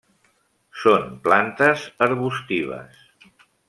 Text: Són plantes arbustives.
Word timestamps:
Són 0.85 1.05
plantes 1.27 1.87
arbustives. 2.09 3.09